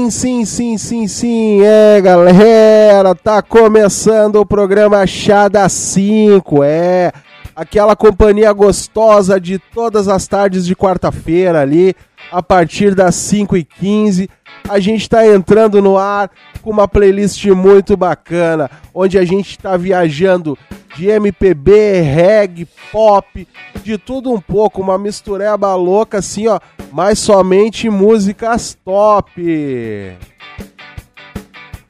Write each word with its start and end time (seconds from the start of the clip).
Sim, 0.00 0.08
sim, 0.08 0.44
sim, 0.46 0.78
sim, 0.78 1.06
sim. 1.06 1.62
É, 1.62 2.00
galera, 2.00 3.14
tá 3.14 3.42
começando 3.42 4.36
o 4.36 4.46
programa 4.46 5.06
Chá 5.06 5.46
da 5.46 5.68
5. 5.68 6.64
É, 6.64 7.12
aquela 7.54 7.94
companhia 7.94 8.50
gostosa 8.54 9.38
de 9.38 9.58
todas 9.58 10.08
as 10.08 10.26
tardes 10.26 10.64
de 10.64 10.74
quarta-feira 10.74 11.60
ali, 11.60 11.94
a 12.32 12.42
partir 12.42 12.94
das 12.94 13.14
5h15. 13.16 14.30
A 14.66 14.80
gente 14.80 15.06
tá 15.06 15.26
entrando 15.26 15.82
no 15.82 15.98
ar 15.98 16.30
com 16.62 16.70
uma 16.70 16.88
playlist 16.88 17.44
muito 17.48 17.94
bacana, 17.94 18.70
onde 18.94 19.18
a 19.18 19.24
gente 19.24 19.58
tá 19.58 19.76
viajando 19.76 20.56
de 20.96 21.08
MPB, 21.08 22.00
reggae, 22.00 22.66
pop, 22.90 23.46
de 23.82 23.98
tudo 23.98 24.32
um 24.32 24.40
pouco, 24.40 24.80
uma 24.80 24.96
mistureba 24.98 25.74
louca 25.74 26.18
assim, 26.18 26.46
ó, 26.48 26.58
mas 26.92 27.18
somente 27.18 27.88
músicas 27.88 28.76
top. 28.84 30.16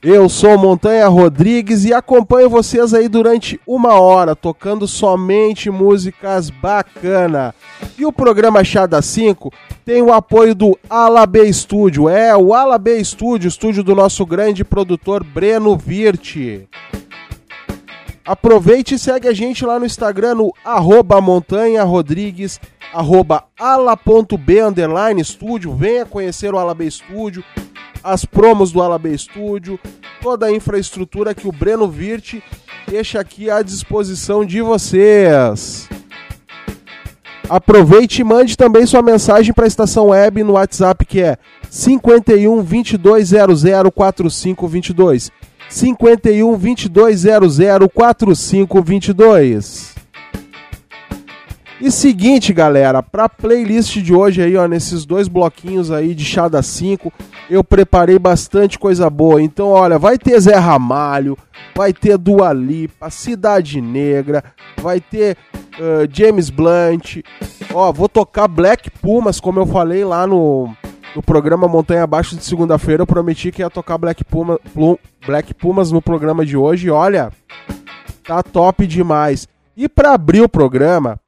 Eu 0.02 0.30
sou 0.30 0.56
Montanha 0.56 1.06
Rodrigues 1.08 1.84
e 1.84 1.92
acompanho 1.92 2.48
vocês 2.48 2.94
aí 2.94 3.06
durante 3.06 3.60
uma 3.66 4.00
hora, 4.00 4.34
tocando 4.34 4.88
somente 4.88 5.70
músicas 5.70 6.48
bacana. 6.48 7.54
E 7.98 8.06
o 8.06 8.12
programa 8.12 8.64
Chá 8.64 8.86
da 8.86 9.02
5 9.02 9.52
tem 9.84 10.00
o 10.00 10.10
apoio 10.10 10.54
do 10.54 10.78
Alab 10.88 11.52
Studio. 11.52 12.08
É, 12.08 12.34
o 12.34 12.54
Alab 12.54 12.88
Studio, 13.04 13.48
estúdio 13.48 13.84
do 13.84 13.94
nosso 13.94 14.24
grande 14.24 14.64
produtor 14.64 15.22
Breno 15.22 15.76
Virte. 15.76 16.66
Aproveite 18.30 18.94
e 18.94 18.98
segue 18.98 19.26
a 19.26 19.32
gente 19.32 19.66
lá 19.66 19.76
no 19.76 19.84
Instagram 19.84 20.36
no 20.36 20.54
arroba 20.64 21.20
montanha 21.20 21.82
rodrigues, 21.82 22.60
arroba 22.94 23.42
ala.b 23.58 24.60
underline 24.62 25.20
estúdio. 25.20 25.74
Venha 25.74 26.06
conhecer 26.06 26.54
o 26.54 26.58
Alab 26.60 26.88
Studio, 26.88 27.42
as 28.04 28.24
promos 28.24 28.70
do 28.70 28.80
Alab 28.80 29.18
Studio, 29.18 29.80
toda 30.22 30.46
a 30.46 30.52
infraestrutura 30.52 31.34
que 31.34 31.48
o 31.48 31.50
Breno 31.50 31.88
Virte 31.88 32.40
deixa 32.86 33.18
aqui 33.18 33.50
à 33.50 33.62
disposição 33.62 34.44
de 34.44 34.62
vocês. 34.62 35.88
Aproveite 37.48 38.20
e 38.20 38.24
mande 38.24 38.56
também 38.56 38.86
sua 38.86 39.02
mensagem 39.02 39.52
para 39.52 39.64
a 39.64 39.66
estação 39.66 40.10
web 40.10 40.44
no 40.44 40.52
WhatsApp 40.52 41.04
que 41.04 41.20
é 41.20 41.36
51 41.68 42.62
2200 42.62 43.64
4522. 43.92 45.32
51 45.70 46.58
2200 46.58 47.88
4522. 47.94 49.94
E 51.80 51.90
seguinte, 51.90 52.52
galera, 52.52 53.02
pra 53.02 53.26
playlist 53.26 53.96
de 54.02 54.12
hoje 54.12 54.42
aí, 54.42 54.54
ó, 54.54 54.68
nesses 54.68 55.06
dois 55.06 55.28
bloquinhos 55.28 55.90
aí 55.90 56.14
de 56.14 56.26
chá 56.26 56.46
da 56.46 56.62
5, 56.62 57.10
eu 57.48 57.64
preparei 57.64 58.18
bastante 58.18 58.78
coisa 58.78 59.08
boa. 59.08 59.40
Então, 59.40 59.68
olha, 59.68 59.98
vai 59.98 60.18
ter 60.18 60.38
Zé 60.40 60.56
Ramalho, 60.56 61.38
vai 61.74 61.94
ter 61.94 62.18
Dua 62.18 62.52
Lipa, 62.52 63.08
Cidade 63.08 63.80
Negra, 63.80 64.44
vai 64.76 65.00
ter 65.00 65.38
uh, 65.78 66.06
James 66.12 66.50
Blunt. 66.50 67.22
Ó, 67.72 67.90
vou 67.90 68.10
tocar 68.10 68.46
Black 68.46 68.90
Pumas, 68.90 69.40
como 69.40 69.60
eu 69.60 69.66
falei 69.66 70.04
lá 70.04 70.26
no 70.26 70.76
no 71.14 71.22
programa 71.22 71.66
Montanha 71.66 72.04
Abaixo 72.04 72.36
de 72.36 72.44
segunda-feira, 72.44 73.02
eu 73.02 73.06
prometi 73.06 73.50
que 73.50 73.62
ia 73.62 73.70
tocar 73.70 73.98
Black, 73.98 74.24
Puma, 74.24 74.58
Plum, 74.72 74.96
Black 75.26 75.52
Pumas 75.54 75.90
no 75.90 76.00
programa 76.00 76.44
de 76.46 76.56
hoje. 76.56 76.90
Olha, 76.90 77.32
tá 78.24 78.42
top 78.42 78.86
demais. 78.86 79.48
E 79.76 79.88
para 79.88 80.12
abrir 80.12 80.42
o 80.42 80.48
programa, 80.48 81.18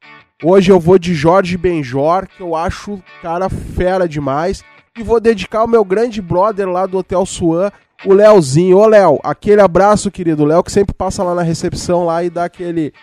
hoje 0.43 0.71
eu 0.71 0.79
vou 0.79 0.97
de 0.97 1.13
Jorge 1.13 1.57
Benjor, 1.57 2.27
que 2.27 2.41
eu 2.41 2.55
acho 2.55 3.01
cara 3.21 3.49
fera 3.49 4.07
demais. 4.07 4.63
E 4.97 5.01
vou 5.01 5.19
dedicar 5.19 5.63
o 5.63 5.67
meu 5.67 5.83
grande 5.83 6.21
brother 6.21 6.69
lá 6.69 6.85
do 6.85 6.99
Hotel 6.99 7.25
Suan, 7.25 7.71
o 8.05 8.13
Léozinho. 8.13 8.77
Ô, 8.77 8.85
Léo, 8.85 9.19
aquele 9.23 9.59
abraço, 9.59 10.11
querido. 10.11 10.45
Léo 10.45 10.63
que 10.63 10.71
sempre 10.71 10.93
passa 10.93 11.23
lá 11.23 11.33
na 11.33 11.41
recepção 11.41 12.05
lá 12.05 12.23
e 12.23 12.29
dá 12.29 12.45
aquele. 12.45 12.93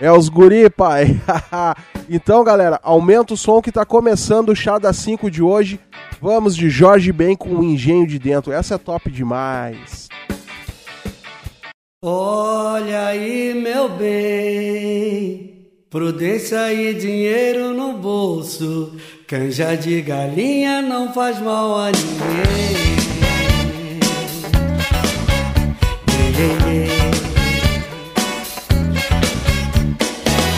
É 0.00 0.10
os 0.10 0.28
guri, 0.28 0.68
pai. 0.68 1.20
então, 2.10 2.42
galera, 2.42 2.80
aumenta 2.82 3.34
o 3.34 3.36
som 3.36 3.62
que 3.62 3.72
tá 3.72 3.84
começando 3.84 4.50
o 4.50 4.56
chá 4.56 4.78
das 4.78 4.96
5 4.96 5.30
de 5.30 5.42
hoje. 5.42 5.80
Vamos 6.20 6.56
de 6.56 6.70
Jorge 6.70 7.12
Ben 7.12 7.36
com 7.36 7.50
o 7.50 7.64
engenho 7.64 8.06
de 8.06 8.18
dentro. 8.18 8.52
Essa 8.52 8.76
é 8.76 8.78
top 8.78 9.10
demais. 9.10 10.08
Olha 12.02 13.06
aí, 13.06 13.52
meu 13.54 13.88
bem, 13.88 15.66
prudência 15.90 16.72
e 16.72 16.94
dinheiro 16.94 17.74
no 17.74 17.94
bolso. 17.94 18.96
Canja 19.26 19.74
de 19.74 20.00
galinha 20.02 20.80
não 20.82 21.12
faz 21.12 21.40
mal 21.40 21.76
a 21.78 21.90
ninguém. 21.90 22.96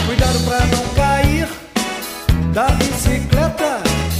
Cuidado 0.05 0.39
pra 0.45 0.65
não 0.67 0.93
cair 0.93 1.47
da 2.53 2.69
bicicleta. 2.71 2.98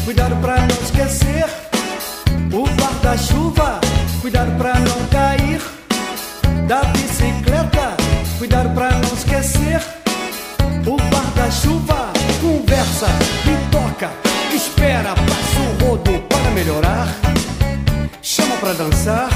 Cuidado 0.10 0.36
pra 0.38 0.56
não 0.56 0.68
esquecer 0.84 1.46
o 2.52 2.64
guarda-chuva. 2.82 3.80
Cuidado 4.22 4.58
pra 4.58 4.74
não 4.74 5.06
cair 5.06 5.62
da 6.68 6.84
bicicleta. 6.86 7.96
Cuidado 8.40 8.74
pra 8.74 8.90
não 8.90 9.14
esquecer 9.14 9.80
o 10.88 10.96
guarda-chuva. 10.96 12.12
Conversa 12.42 13.06
e 13.46 13.72
toca. 13.72 14.10
Espera, 14.52 15.14
passa 15.14 15.60
o 15.60 15.86
rodo 15.86 16.20
para 16.28 16.50
melhorar. 16.56 17.08
Chama 18.24 18.56
pra 18.56 18.74
dançar. 18.74 19.30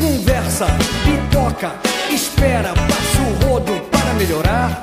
Conversa 0.00 0.66
e 1.04 1.30
toca. 1.30 1.72
Espera, 2.10 2.72
passa 2.72 3.20
o 3.20 3.46
rodo 3.46 3.74
para 3.90 4.14
melhorar. 4.14 4.80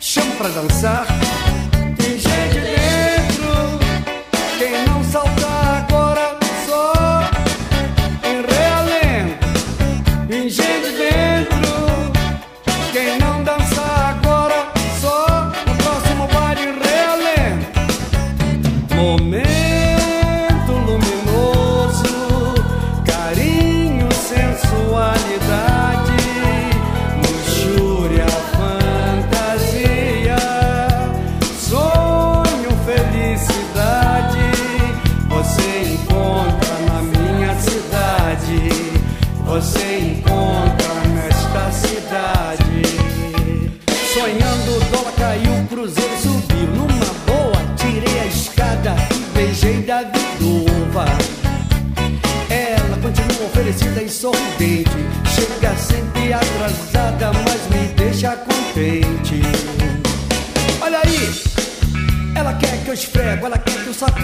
Chama 0.00 0.36
pra 0.36 0.48
dançar. 0.48 1.06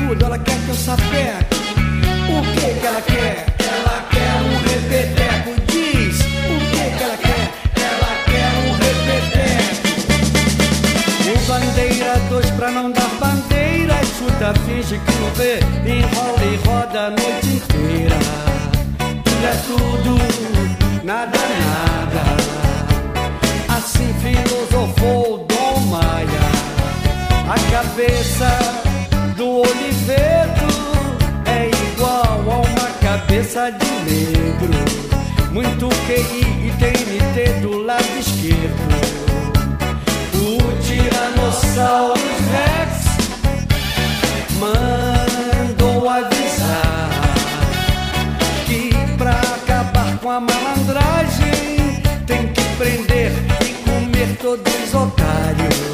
tudo, 0.08 0.24
ela 0.24 0.38
quer 0.38 0.56
que 0.64 0.68
eu 0.68 0.74
sapeco. 0.74 1.54
O 2.28 2.42
que 2.54 2.80
que 2.80 2.86
ela 2.86 3.02
quer? 3.02 3.46
Ela 3.58 4.06
quer 4.10 4.42
um 4.42 4.56
repeteco. 4.68 5.50
Diz, 5.66 6.20
o 6.20 6.58
que 6.70 6.84
que 6.96 7.02
ela 7.02 7.16
quer? 7.16 7.52
Ela 7.76 8.12
quer 8.24 8.50
um 8.64 8.72
repeteco. 8.84 9.88
Um 11.28 11.38
bandeira, 11.46 12.12
dois 12.30 12.50
pra 12.50 12.70
não 12.70 12.90
dar 12.90 13.10
bandeira. 13.20 13.94
É 13.94 14.04
chuta, 14.04 14.54
finge 14.66 14.98
que 14.98 15.12
não 15.20 15.30
vê, 15.34 15.60
enrola 15.86 16.44
e 16.44 16.56
roda 16.66 17.06
a 17.06 17.10
noite 17.10 17.48
inteira. 17.48 18.18
Tudo 19.24 19.46
é 19.46 19.56
tudo, 19.66 20.18
nada 21.04 21.38
nada. 21.38 22.22
Assim 23.76 24.14
filosofou 24.22 25.46
Dom 25.46 25.80
Maia. 25.80 26.48
A 27.50 27.58
cabeça 27.70 28.87
todos 54.56 54.94
otários. 54.94 55.87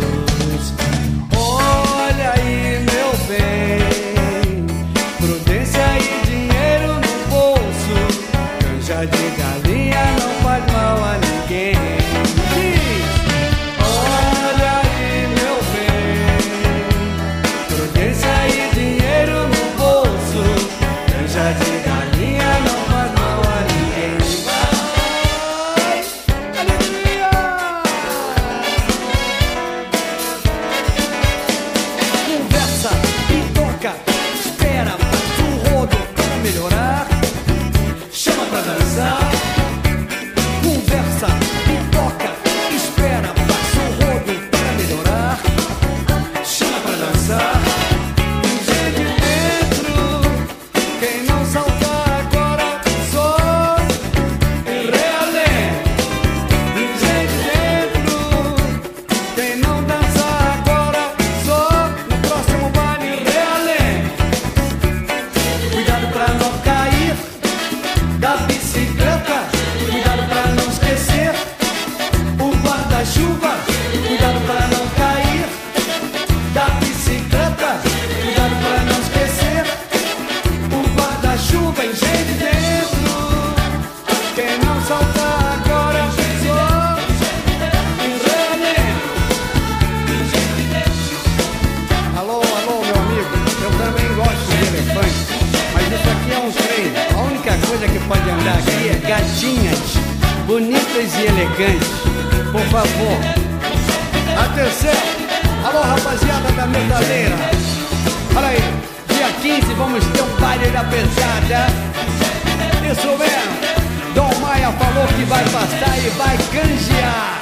Isso 112.91 113.07
mesmo. 113.19 114.15
Dom 114.15 114.31
Maia 114.41 114.73
falou 114.73 115.07
que 115.09 115.25
vai 115.25 115.45
passar 115.45 115.99
e 115.99 116.11
vai 116.11 116.37
canjear. 116.53 117.41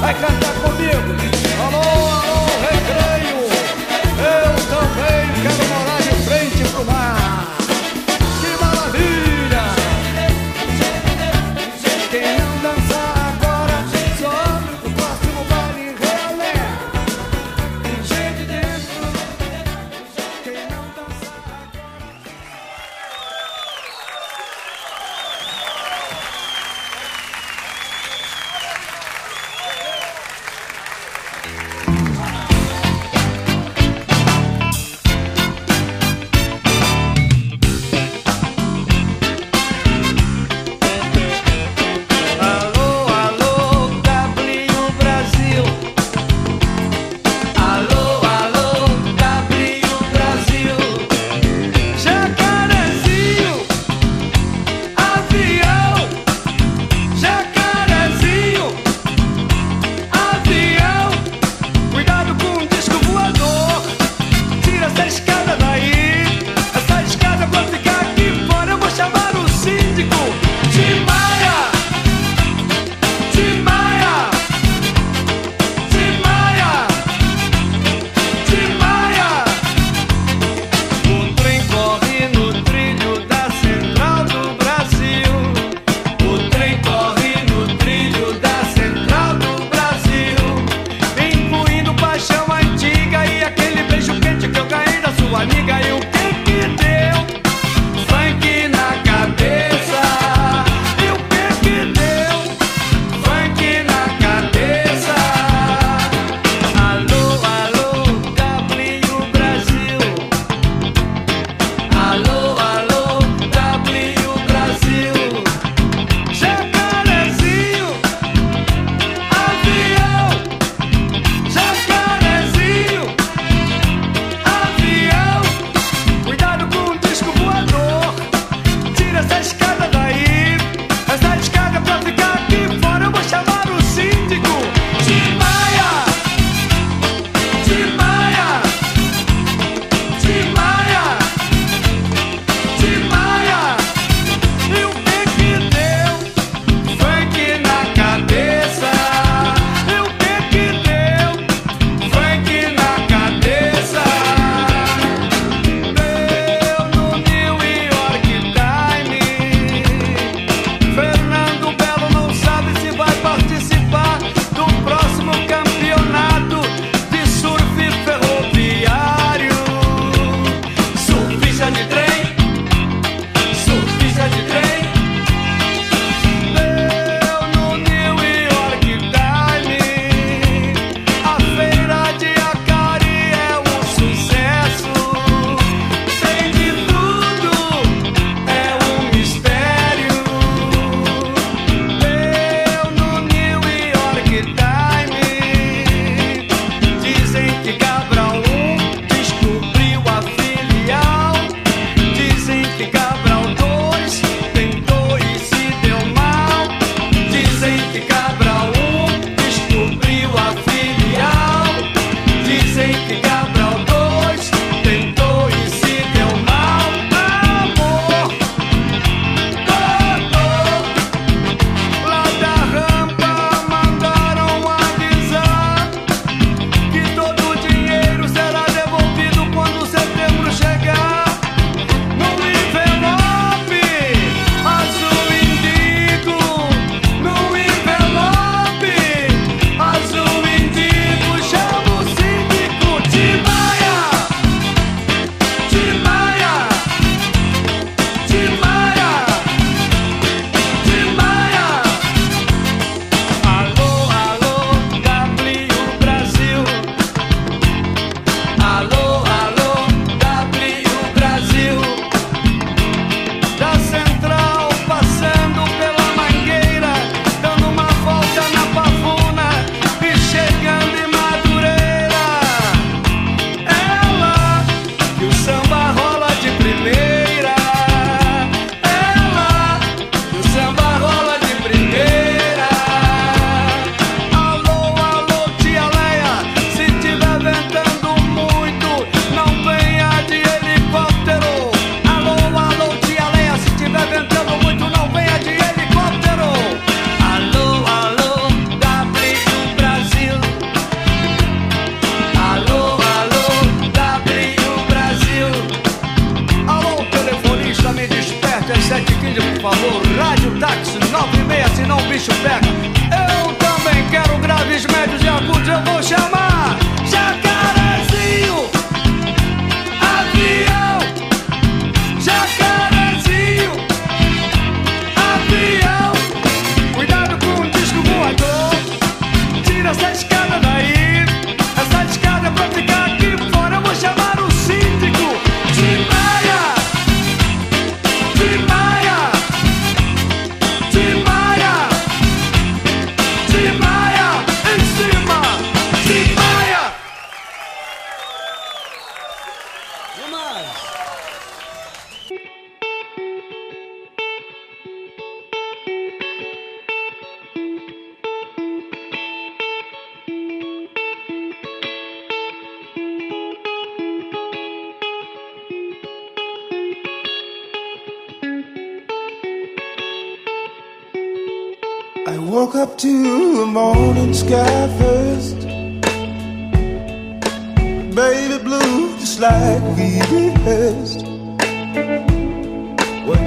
Vai 0.00 0.14
cantar 0.14 0.54
comigo. 0.54 1.37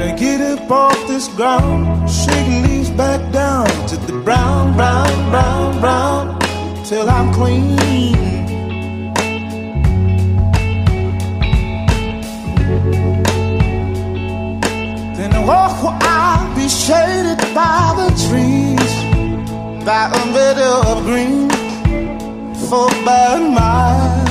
I 0.02 0.16
get 0.16 0.42
up 0.42 0.72
off 0.72 1.08
this 1.08 1.28
ground, 1.28 2.10
shaking 2.10 2.64
leaves 2.64 2.90
back 2.90 3.32
down 3.32 3.68
to 3.88 3.98
the 3.98 4.20
brown, 4.24 4.74
brown, 4.74 5.30
brown, 5.30 5.80
brown, 5.80 6.40
till 6.84 7.08
I'm 7.08 7.32
clean. 7.32 7.76
Then 15.16 15.34
I 15.34 15.46
walk 15.46 15.84
where 15.84 16.00
I'll 16.02 16.56
be 16.56 16.68
shaded 16.68 17.38
by 17.54 17.94
the 18.02 18.10
trees, 18.26 18.94
by 19.86 20.10
a 20.10 20.26
meadow 20.34 20.82
of 20.92 21.04
green, 21.06 21.48
for 22.68 22.90
by 23.06 23.36
a 23.36 23.40
mile. 23.40 24.28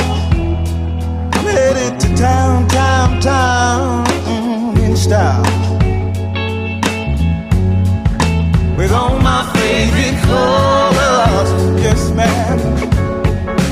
I'm 1.33 1.47
headed 1.47 2.01
to 2.01 2.17
town, 2.17 2.67
town, 2.67 3.21
town, 3.21 4.77
in 4.83 4.97
style. 4.97 5.60
With 8.81 8.93
all 8.93 9.19
my 9.19 9.43
favorite 9.53 10.19
colors, 10.25 11.51
yes 11.83 12.11
ma'am. 12.13 12.59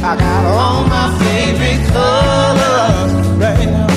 I 0.04 0.14
got 0.16 0.44
all 0.44 0.84
my 0.86 1.08
favorite 1.24 1.82
colors 1.94 3.12
right 3.38 3.70
now 3.70 3.88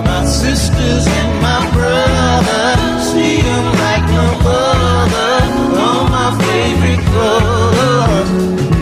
my 0.00 0.24
sisters 0.24 1.08
and 1.08 1.42
my 1.42 1.60
brothers. 1.72 3.02
See 3.10 3.42
them 3.42 3.66
like 3.82 4.06
no 4.18 4.28
other. 4.46 5.42
All 5.76 6.04
my 6.08 6.30
favorite 6.38 7.04
colors. 7.10 8.77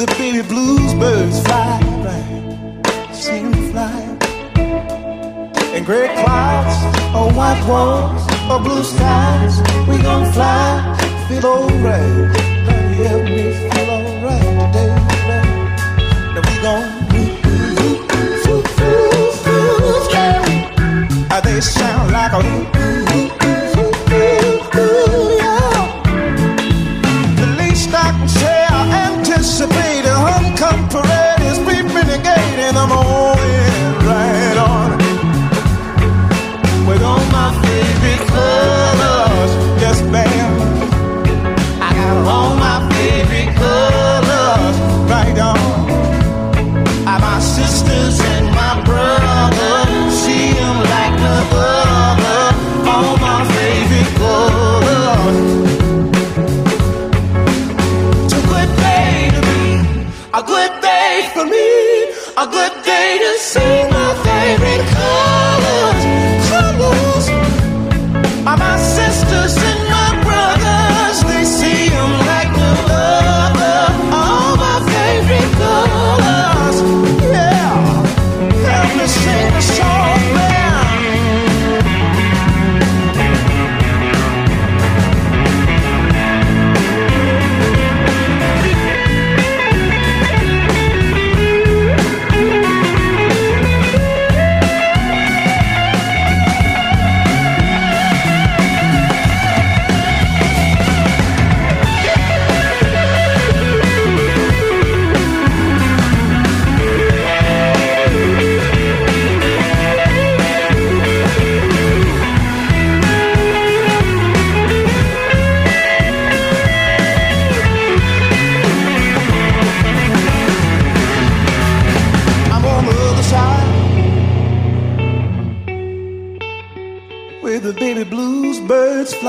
The 0.00 0.06
baby 0.16 0.40
blues 0.48 0.94
birds 0.94 1.42
fly? 1.42 1.78
See 3.12 3.40
them 3.40 3.70
fly. 3.70 4.00
And 5.74 5.84
gray 5.84 6.08
clouds, 6.22 6.76
or 7.14 7.30
white 7.36 7.62
walls, 7.68 8.22
or 8.50 8.60
blue 8.60 8.82
skies. 8.82 9.60
We 9.86 10.00
gon' 10.00 10.32
fly, 10.32 10.96
feel 11.28 11.44
alright. 11.44 12.32
Daddy, 12.66 13.04
help 13.04 13.24
me 13.24 13.52
feel 13.60 13.90
alright 13.90 14.72
today. 14.72 14.90
Right? 15.28 15.48
Now 16.34 16.42
we 16.48 16.54
gon' 16.62 17.00
uh, 21.32 21.40
they 21.42 21.60
sound 21.60 22.10
like 22.10 22.32
a 22.32 22.79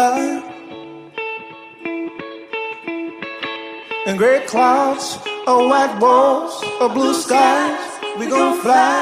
birds 0.01 0.43
and 4.07 4.17
gray 4.17 4.39
clouds 4.47 5.17
or 5.47 5.69
white 5.69 5.95
walls 5.99 6.53
or 6.81 6.89
blue 6.89 7.13
skies. 7.13 7.79
We 8.17 8.25
gon' 8.27 8.59
fly, 8.61 8.95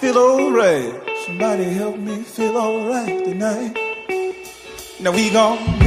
feel 0.00 0.18
alright. 0.18 0.92
Somebody 1.24 1.64
help 1.64 1.98
me 1.98 2.22
feel 2.22 2.56
alright 2.56 3.24
tonight. 3.24 3.74
Now 5.00 5.12
we 5.12 5.30
gon' 5.30 5.83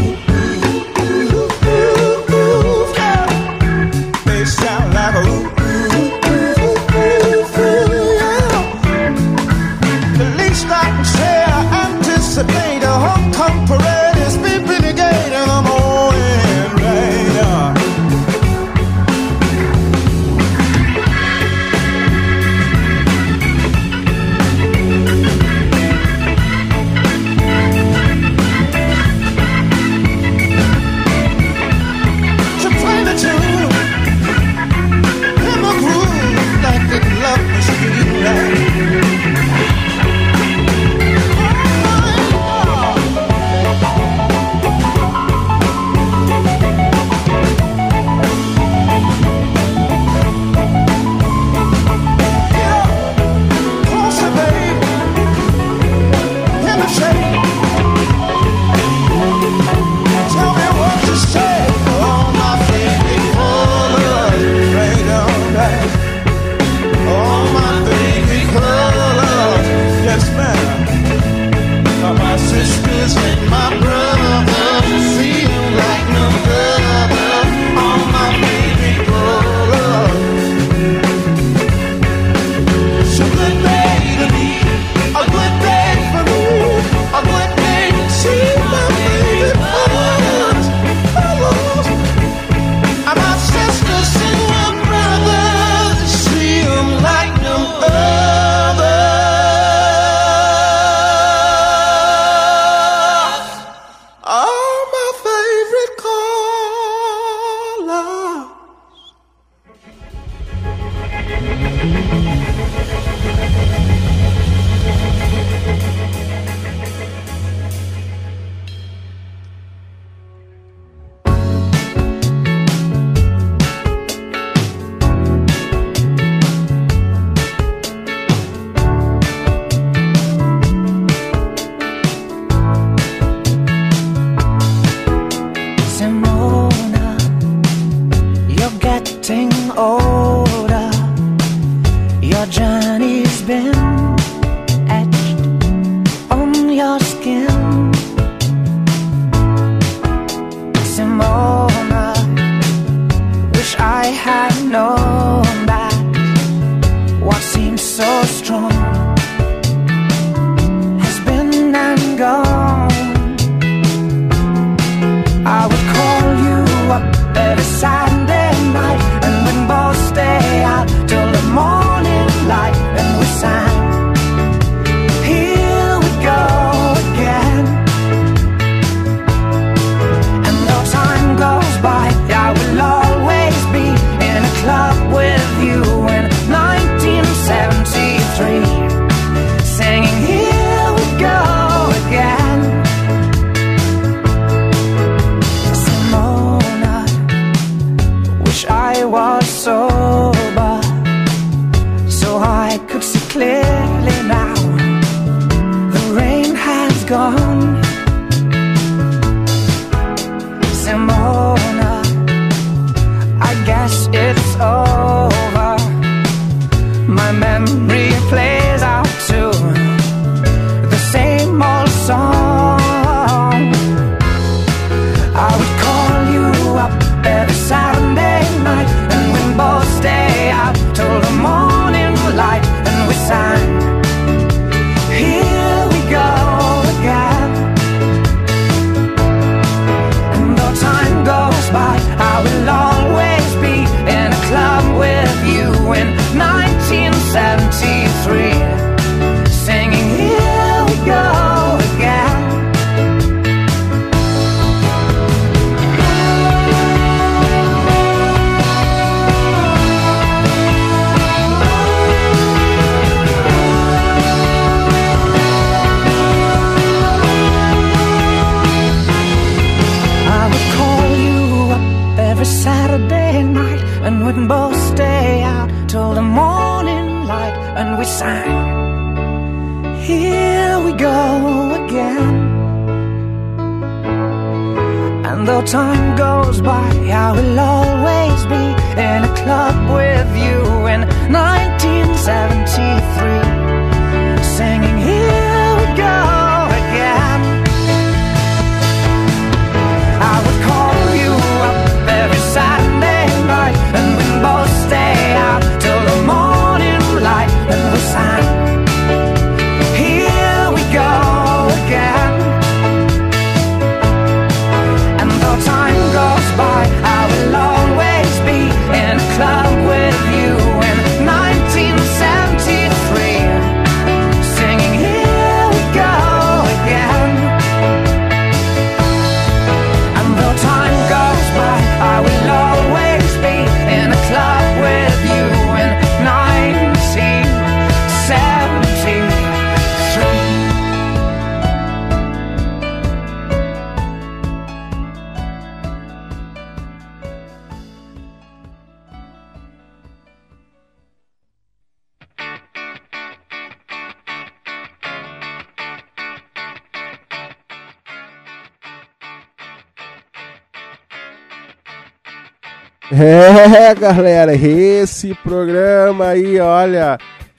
galera, 364.14 364.56
esse 364.56 365.34
programa 365.44 366.28
aí, 366.28 366.62
olha, 366.62 367.18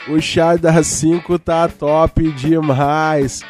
o 0.08 0.18
chá 0.18 0.56
das 0.56 0.86
5 0.86 1.38
tá 1.38 1.68
top 1.68 2.32
demais. 2.32 3.42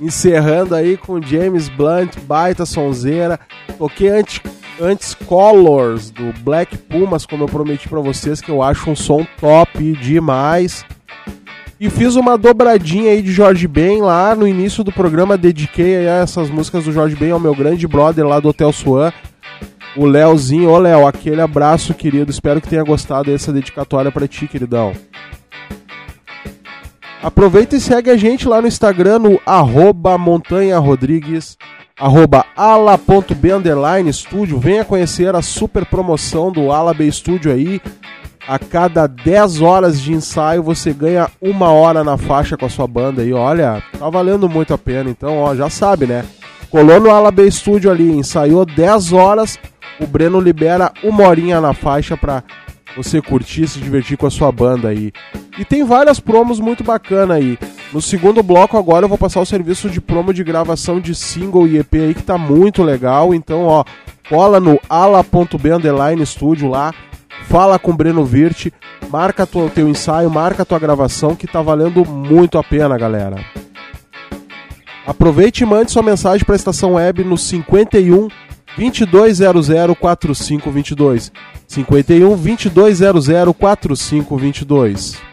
Encerrando 0.00 0.74
aí 0.74 0.96
com 0.96 1.20
James 1.20 1.68
Blunt, 1.68 2.16
baita 2.22 2.64
sonzeira. 2.64 3.38
Toquei 3.76 4.08
antes, 4.08 4.40
antes 4.80 5.12
Colors 5.14 6.10
do 6.10 6.32
Black 6.40 6.78
Pumas, 6.78 7.26
como 7.26 7.44
eu 7.44 7.48
prometi 7.48 7.86
pra 7.88 8.00
vocês, 8.00 8.40
que 8.40 8.50
eu 8.50 8.62
acho 8.62 8.90
um 8.90 8.96
som 8.96 9.26
top 9.38 9.92
demais. 9.96 10.82
E 11.78 11.90
fiz 11.90 12.16
uma 12.16 12.38
dobradinha 12.38 13.10
aí 13.10 13.20
de 13.20 13.32
Jorge 13.32 13.68
Ben 13.68 14.00
lá 14.00 14.34
no 14.34 14.48
início 14.48 14.82
do 14.82 14.92
programa. 14.92 15.36
Dediquei 15.36 16.06
essas 16.06 16.48
músicas 16.48 16.84
do 16.84 16.92
Jorge 16.92 17.16
Ben 17.16 17.32
ao 17.32 17.40
meu 17.40 17.54
grande 17.54 17.86
brother 17.86 18.26
lá 18.26 18.40
do 18.40 18.48
Hotel 18.48 18.72
Swan, 18.72 19.12
o 19.96 20.06
Léozinho. 20.06 20.70
Ô 20.70 20.78
Léo, 20.78 21.06
aquele 21.06 21.40
abraço, 21.40 21.94
querido. 21.94 22.30
Espero 22.30 22.60
que 22.60 22.68
tenha 22.68 22.82
gostado 22.82 23.30
dessa 23.30 23.52
dedicatória 23.52 24.10
pra 24.10 24.28
ti, 24.28 24.46
queridão. 24.46 24.92
Aproveita 27.22 27.76
e 27.76 27.80
segue 27.80 28.10
a 28.10 28.16
gente 28.16 28.48
lá 28.48 28.62
no 28.62 28.68
Instagram, 28.68 29.18
no 29.18 29.40
arroba 29.44 30.16
Montanha 30.16 30.78
estúdio. 34.08 34.58
Venha 34.58 34.86
conhecer 34.86 35.34
a 35.34 35.42
super 35.42 35.84
promoção 35.84 36.50
do 36.50 36.72
Ala 36.72 36.94
B 36.94 37.10
Studio 37.12 37.52
aí. 37.52 37.78
A 38.48 38.58
cada 38.58 39.06
10 39.06 39.60
horas 39.60 40.00
de 40.00 40.14
ensaio 40.14 40.62
você 40.62 40.94
ganha 40.94 41.28
uma 41.42 41.70
hora 41.70 42.02
na 42.02 42.16
faixa 42.16 42.56
com 42.56 42.64
a 42.64 42.70
sua 42.70 42.86
banda 42.86 43.20
aí. 43.20 43.34
Olha, 43.34 43.82
tá 43.98 44.08
valendo 44.08 44.48
muito 44.48 44.72
a 44.72 44.78
pena. 44.78 45.10
Então, 45.10 45.36
ó, 45.36 45.54
já 45.54 45.68
sabe, 45.68 46.06
né? 46.06 46.24
Colou 46.70 46.98
no 46.98 47.10
Ala 47.10 47.30
B 47.30 47.50
Studio 47.50 47.90
ali, 47.90 48.10
ensaiou 48.10 48.64
10 48.64 49.12
horas, 49.12 49.58
o 50.00 50.06
Breno 50.06 50.40
libera 50.40 50.92
uma 51.02 51.28
horinha 51.28 51.60
na 51.60 51.74
faixa 51.74 52.16
pra 52.16 52.42
você 52.96 53.20
curtir, 53.20 53.68
se 53.68 53.78
divertir 53.78 54.16
com 54.16 54.26
a 54.26 54.30
sua 54.30 54.50
banda 54.50 54.88
aí. 54.88 55.12
E 55.58 55.64
tem 55.64 55.84
várias 55.84 56.18
promos 56.18 56.58
muito 56.58 56.82
bacana 56.82 57.34
aí. 57.34 57.58
No 57.92 58.00
segundo 58.00 58.42
bloco 58.42 58.76
agora 58.76 59.04
eu 59.04 59.08
vou 59.08 59.18
passar 59.18 59.40
o 59.40 59.46
serviço 59.46 59.88
de 59.88 60.00
promo 60.00 60.32
de 60.32 60.42
gravação 60.42 61.00
de 61.00 61.14
single 61.14 61.66
e 61.66 61.78
EP 61.78 61.94
aí 61.94 62.14
que 62.14 62.22
tá 62.22 62.38
muito 62.38 62.82
legal. 62.82 63.34
Então, 63.34 63.64
ó, 63.64 63.84
cola 64.28 64.58
no 64.58 64.80
ala.b 64.88 65.72
underline 65.72 66.22
estúdio 66.22 66.68
lá, 66.68 66.92
fala 67.44 67.78
com 67.78 67.90
o 67.90 67.96
Breno 67.96 68.24
Virte, 68.24 68.72
marca 69.10 69.48
o 69.52 69.70
teu 69.70 69.88
ensaio, 69.88 70.30
marca 70.30 70.64
tua 70.64 70.78
gravação, 70.78 71.36
que 71.36 71.46
tá 71.46 71.60
valendo 71.60 72.04
muito 72.04 72.58
a 72.58 72.64
pena, 72.64 72.96
galera. 72.96 73.36
Aproveite 75.06 75.64
e 75.64 75.66
mande 75.66 75.90
sua 75.90 76.02
mensagem 76.02 76.44
para 76.44 76.54
a 76.54 76.56
estação 76.56 76.94
web 76.94 77.24
no 77.24 77.36
51 77.36 78.28
2200 78.76 79.96
4522. 79.98 81.32
51 81.66 82.36
2200 82.36 83.54
4522. 83.56 85.30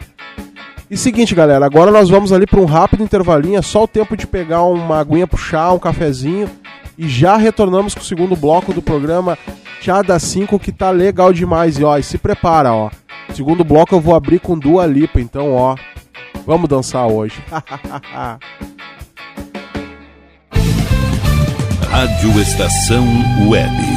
E 0.89 0.95
seguinte, 0.95 1.35
galera, 1.35 1.65
agora 1.65 1.91
nós 1.91 2.09
vamos 2.09 2.31
ali 2.31 2.47
para 2.47 2.61
um 2.61 2.65
rápido 2.65 3.03
intervalinho, 3.03 3.59
é 3.59 3.61
só 3.61 3.83
o 3.83 3.87
tempo 3.87 4.15
de 4.15 4.25
pegar 4.25 4.63
uma 4.63 4.99
aguinha 4.99 5.27
pro 5.27 5.37
chá, 5.37 5.71
um 5.73 5.79
cafezinho 5.79 6.49
e 6.97 7.09
já 7.09 7.35
retornamos 7.35 7.93
com 7.93 7.99
o 7.99 8.05
segundo 8.05 8.35
bloco 8.35 8.73
do 8.73 8.81
programa 8.81 9.37
Chá 9.81 10.01
das 10.01 10.23
5 10.23 10.59
que 10.59 10.71
tá 10.71 10.89
legal 10.89 11.31
demais. 11.31 11.77
E 11.77 11.83
ó, 11.83 11.97
e 11.97 12.03
se 12.03 12.17
prepara, 12.17 12.73
ó. 12.73 12.89
Segundo 13.33 13.63
bloco 13.63 13.95
eu 13.95 14.01
vou 14.01 14.15
abrir 14.15 14.39
com 14.39 14.57
Dua 14.57 14.85
Lipa, 14.85 15.19
então 15.19 15.53
ó, 15.53 15.75
vamos 16.45 16.69
dançar 16.69 17.07
hoje. 17.07 17.43
Rádio 21.97 22.39
Estação 22.39 23.07
Web. 23.49 23.96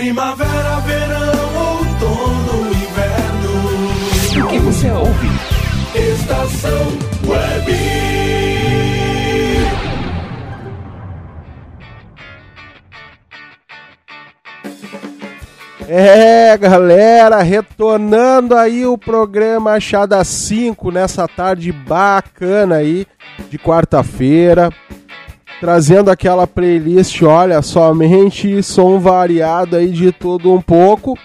Primavera, 0.00 0.80
verão, 0.80 1.76
outono, 1.76 2.68
inverno. 2.72 4.46
O 4.46 4.48
que 4.48 4.58
você 4.60 4.90
ouve? 4.90 5.28
Estação 5.94 6.86
Web. 7.28 7.70
É, 15.86 16.56
galera, 16.56 17.42
retornando 17.42 18.56
aí 18.56 18.86
o 18.86 18.96
programa 18.96 19.72
Achada 19.72 20.24
5 20.24 20.90
nessa 20.90 21.28
tarde 21.28 21.70
bacana 21.72 22.76
aí 22.76 23.06
de 23.50 23.58
quarta-feira. 23.58 24.70
Trazendo 25.60 26.10
aquela 26.10 26.46
playlist, 26.46 27.20
olha, 27.22 27.60
somente 27.60 28.62
som 28.62 28.98
variado 28.98 29.76
aí 29.76 29.90
de 29.90 30.10
tudo 30.10 30.52
um 30.52 30.62
pouco. 30.62 31.18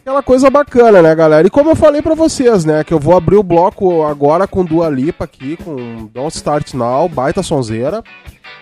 Aquela 0.00 0.22
coisa 0.22 0.48
bacana, 0.50 1.02
né, 1.02 1.14
galera? 1.14 1.46
E 1.46 1.50
como 1.50 1.70
eu 1.70 1.76
falei 1.76 2.00
pra 2.00 2.14
vocês, 2.14 2.64
né, 2.64 2.82
que 2.82 2.92
eu 2.92 2.98
vou 2.98 3.16
abrir 3.16 3.36
o 3.36 3.42
bloco 3.42 4.02
agora 4.04 4.46
com 4.46 4.64
Dua 4.64 4.88
Lipa 4.88 5.24
aqui, 5.24 5.56
com 5.56 6.06
Don't 6.12 6.34
Start 6.34 6.74
Now, 6.74 7.08
baita 7.08 7.42
sonzeira. 7.42 8.02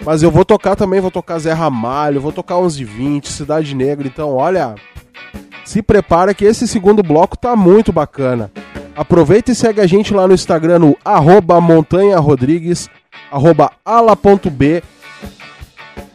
Mas 0.04 0.22
eu 0.22 0.30
vou 0.30 0.44
tocar 0.44 0.74
também, 0.74 1.00
vou 1.00 1.10
tocar 1.10 1.38
Zé 1.38 1.52
Ramalho, 1.52 2.20
vou 2.20 2.32
tocar 2.32 2.56
1120, 2.56 3.28
Cidade 3.28 3.74
Negra. 3.74 4.06
Então, 4.06 4.34
olha, 4.34 4.74
se 5.64 5.80
prepara 5.80 6.34
que 6.34 6.44
esse 6.44 6.66
segundo 6.66 7.02
bloco 7.02 7.36
tá 7.36 7.54
muito 7.54 7.92
bacana. 7.92 8.50
Aproveita 8.96 9.52
e 9.52 9.54
segue 9.54 9.80
a 9.80 9.86
gente 9.86 10.12
lá 10.12 10.26
no 10.26 10.34
Instagram 10.34 10.80
no 10.80 10.96
arroba 11.04 11.60
Montanha 11.60 12.18
Rodrigues, 12.18 12.90
arroba 13.30 13.72
ala.b 13.84 14.82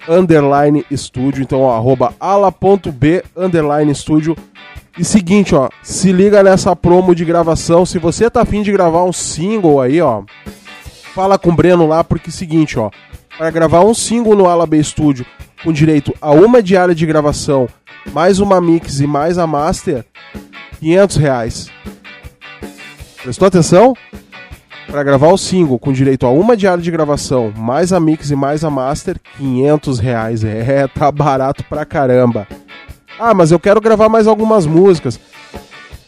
underline 0.07 0.86
estúdio. 0.89 1.43
Então, 1.43 1.62
ó, 1.62 1.75
arroba 1.75 2.13
ala.b 2.19 3.23
underline 3.36 3.91
estúdio. 3.91 4.36
E 4.97 5.03
seguinte, 5.03 5.53
ó, 5.53 5.69
se 5.83 6.12
liga 6.12 6.41
nessa 6.41 6.75
promo 6.75 7.13
de 7.13 7.23
gravação. 7.23 7.86
Se 7.86 7.99
você 7.99 8.29
tá 8.29 8.41
afim 8.41 8.63
de 8.63 8.71
gravar 8.71 9.03
um 9.03 9.13
single 9.13 9.79
aí, 9.79 10.01
ó, 10.01 10.23
fala 11.13 11.38
com 11.38 11.49
o 11.49 11.55
Breno 11.55 11.88
lá, 11.88 12.03
porque 12.03 12.29
é 12.29 12.33
seguinte, 12.33 12.79
ó, 12.79 12.89
para 13.38 13.51
gravar 13.51 13.81
um 13.81 13.93
single 13.93 14.36
no 14.36 14.47
Ala 14.47 14.65
B 14.65 14.83
Studio 14.83 15.25
com 15.63 15.71
direito 15.71 16.13
a 16.19 16.31
uma 16.31 16.62
diária 16.62 16.95
de 16.95 17.05
gravação, 17.05 17.67
mais 18.12 18.39
uma 18.39 18.60
mix 18.60 18.99
e 18.99 19.07
mais 19.07 19.38
a 19.38 19.45
master, 19.45 20.03
500 20.79 21.17
reais. 21.17 21.69
Prestou 23.21 23.47
atenção? 23.47 23.93
Para 24.88 25.04
gravar 25.04 25.28
o 25.28 25.38
single 25.38 25.78
com 25.78 25.91
direito 25.91 26.26
a 26.26 26.32
uma 26.32 26.56
diária 26.56 26.82
de 26.82 26.89
gravação, 26.89 27.54
mais 27.56 27.91
a 27.91 28.00
mix 28.00 28.32
e 28.32 28.36
mais 28.36 28.63
a 28.63 28.69
master, 28.69 29.17
500 29.38 30.00
reais. 30.00 30.43
É, 30.45 30.88
tá 30.95 31.12
barato 31.12 31.63
pra 31.65 31.86
caramba. 31.86 32.47
Ah, 33.19 33.34
mas 33.34 33.52
eu 33.52 33.60
quero 33.60 33.82
gravar 33.82 34.08
mais 34.08 34.28
algumas 34.28 34.65
músicas. 34.65 35.19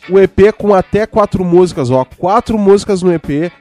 o 0.09 0.17
EP 0.17 0.53
com 0.57 0.73
até 0.73 1.05
quatro 1.05 1.43
músicas, 1.43 1.91
ó. 1.91 2.05
Quatro 2.05 2.57
músicas 2.57 3.01
no 3.01 3.13
EP, 3.13 3.51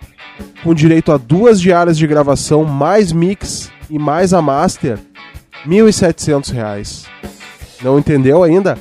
com 0.62 0.72
direito 0.72 1.11
a 1.11 1.16
duas 1.16 1.61
diárias 1.61 1.98
de 1.98 2.07
gravação, 2.07 2.64
mais 2.64 3.11
mix 3.11 3.72
e 3.90 3.98
mais 3.98 4.33
a 4.33 4.40
master, 4.40 4.98
1.700 5.66 6.52
reais. 6.52 7.07
Não 7.83 7.98
entendeu 7.98 8.42
ainda? 8.42 8.78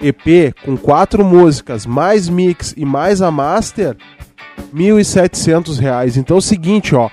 EP 0.00 0.54
com 0.64 0.76
quatro 0.76 1.24
músicas, 1.24 1.84
mais 1.84 2.28
mix 2.28 2.72
e 2.76 2.84
mais 2.84 3.20
a 3.20 3.30
master, 3.30 3.96
1.700 4.74 5.78
reais. 5.78 6.16
Então 6.16 6.36
é 6.36 6.38
o 6.38 6.42
seguinte, 6.42 6.94
ó. 6.94 7.10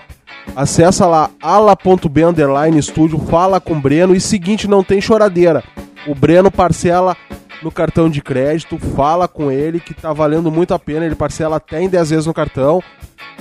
Acessa 0.55 1.07
lá 1.07 1.29
ala.b 1.41 2.23
underline 2.23 2.77
estúdio, 2.77 3.17
fala 3.19 3.59
com 3.59 3.73
o 3.73 3.81
Breno 3.81 4.15
e 4.15 4.21
seguinte, 4.21 4.67
não 4.67 4.83
tem 4.83 5.01
choradeira. 5.01 5.63
O 6.07 6.13
Breno 6.13 6.51
parcela 6.51 7.17
no 7.63 7.71
cartão 7.71 8.09
de 8.09 8.21
crédito, 8.21 8.77
fala 8.77 9.27
com 9.27 9.51
ele 9.51 9.79
que 9.79 9.93
tá 9.93 10.13
valendo 10.13 10.51
muito 10.51 10.73
a 10.73 10.79
pena, 10.79 11.05
ele 11.05 11.15
parcela 11.15 11.57
até 11.57 11.81
em 11.81 11.89
10 11.89 12.09
vezes 12.09 12.25
no 12.25 12.33
cartão. 12.33 12.81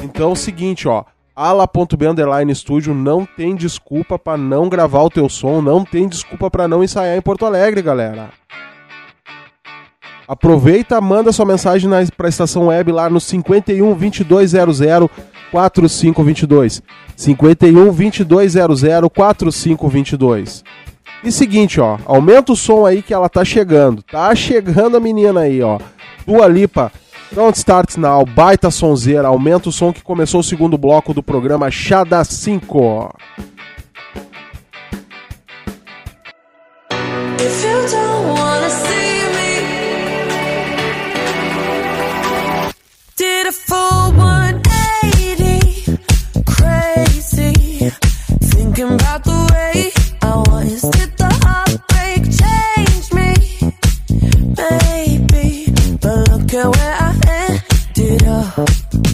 Então 0.03 0.31
é 0.31 0.33
o 0.33 0.37
seguinte, 0.37 0.89
ó, 0.89 1.05
ala.b 1.37 2.07
underline 2.07 2.51
estúdio 2.51 2.95
não 2.95 3.27
tem 3.27 3.55
desculpa 3.55 4.19
para 4.19 4.39
não 4.39 4.69
gravar 4.69 5.03
o 5.03 5.11
teu 5.11 5.29
som, 5.29 5.61
não 5.61 5.85
tem 5.85 6.09
desculpa 6.09 6.51
para 6.51 6.67
não 6.67 6.83
ensaiar 6.83 7.17
em 7.17 7.23
Porto 7.23 7.45
Alegre, 7.45 7.83
galera. 7.83 8.31
Aproveita, 10.27 11.01
manda 11.01 11.33
sua 11.33 11.45
mensagem 11.45 11.91
para 12.17 12.27
a 12.27 12.29
estação 12.29 12.69
web 12.69 12.91
lá 12.91 13.11
no 13.11 13.21
51 13.21 13.95
2200 13.95 14.81
4522. 15.51 16.83
51 17.17 17.93
2200 17.93 19.11
4522. 19.15 20.65
E 21.23 21.33
seguinte, 21.33 21.81
ó, 21.81 21.99
aumenta 22.05 22.53
o 22.53 22.57
som 22.57 22.85
aí 22.85 23.03
que 23.03 23.15
ela 23.15 23.29
tá 23.29 23.45
chegando. 23.45 24.03
Tá 24.03 24.35
chegando 24.35 24.97
a 24.97 25.01
menina 25.01 25.41
aí, 25.41 25.63
ó. 25.63 25.79
Dua 26.27 26.47
Lipa, 26.47 26.91
Don't 27.33 27.57
Start 27.57 27.97
Now, 27.97 28.25
baita 28.27 28.71
sonzeira, 28.71 29.29
aumenta 29.29 29.69
o 29.69 29.73
som 29.73 29.93
que 29.93 30.03
começou 30.03 30.41
o 30.41 30.45
segundo 30.45 30.77
bloco 30.77 31.15
do 31.15 31.23
programa 31.23 31.71
Chá 31.71 32.05
da 32.05 32.25
5. 32.25 33.15
If 37.41 38.54
did 43.45 43.51
a 43.51 43.53
full 43.53 44.13
180, 44.13 45.99
crazy, 46.47 47.91
thinking 48.41 48.95
about 48.95 49.25
the 49.25 49.51
way 49.53 49.93
I 50.23 50.37
was. 50.49 50.81
Did 50.83 51.17
the 51.19 51.29
heartbreak 51.45 52.23
change 52.41 53.13
me? 53.13 53.35
Maybe, 54.57 55.73
but 56.01 56.17
look 56.31 56.55
at 56.55 56.69
where 56.75 56.97
I 56.99 57.13
ended 57.99 58.25
up. 58.25 59.14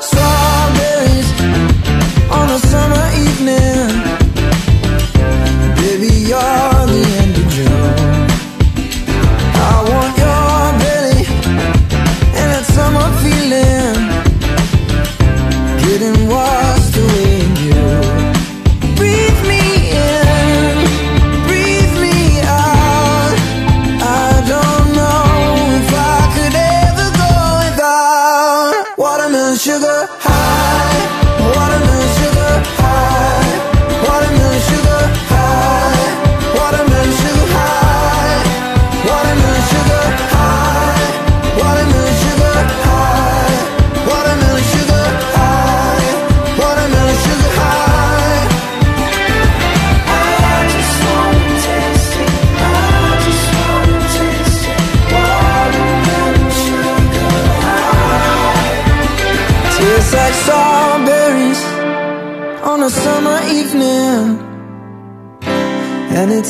strawberries 0.00 1.28
on 2.30 2.50
a 2.50 2.58
summer 2.58 3.06
evening. 3.26 3.88
Baby, 5.76 6.12
you're 6.28 6.77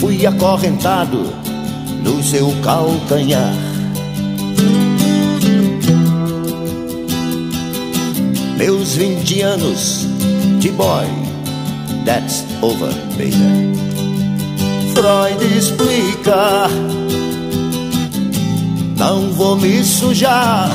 Fui 0.00 0.26
acorrentado 0.26 1.30
no 2.02 2.22
seu 2.22 2.50
calcanhar. 2.62 3.54
Meus 8.56 8.96
20 8.96 9.40
anos 9.42 10.06
de 10.58 10.70
boy, 10.70 11.04
that's 12.06 12.44
over, 12.62 12.92
baby. 13.18 13.34
Freud 14.94 15.56
explica. 15.56 16.66
Não 18.96 19.32
vou 19.32 19.56
me 19.56 19.84
sujar 19.84 20.70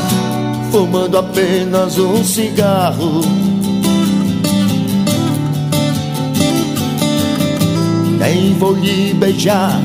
fumando 0.71 1.17
apenas 1.17 1.97
um 1.97 2.23
cigarro. 2.23 3.44
Nem 8.27 8.55
vou 8.55 8.73
lhe 8.73 9.13
beijar, 9.13 9.79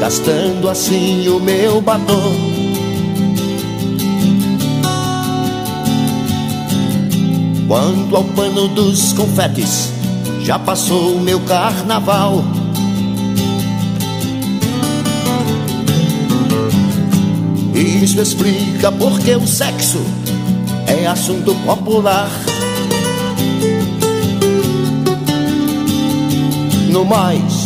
gastando 0.00 0.66
assim 0.66 1.28
o 1.28 1.38
meu 1.38 1.78
batom. 1.82 2.32
Quanto 7.68 8.16
ao 8.16 8.24
pano 8.24 8.66
dos 8.68 9.12
confetes, 9.12 9.92
já 10.40 10.58
passou 10.58 11.16
o 11.16 11.20
meu 11.20 11.38
carnaval. 11.40 12.42
Isso 17.74 18.18
explica 18.22 18.90
porque 18.90 19.36
o 19.36 19.46
sexo 19.46 20.00
é 20.86 21.06
assunto 21.06 21.54
popular. 21.66 22.30
No 26.90 27.04
mais, 27.04 27.65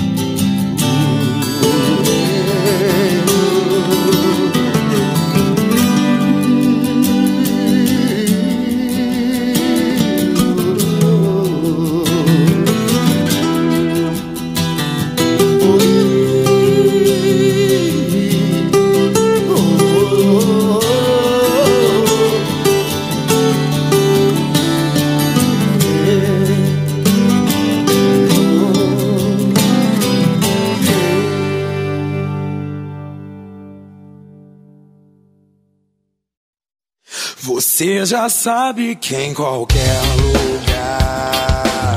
Você 37.81 38.05
já 38.05 38.29
sabe 38.29 38.95
que 38.95 39.15
em 39.15 39.33
qualquer 39.33 39.99
lugar 40.21 41.95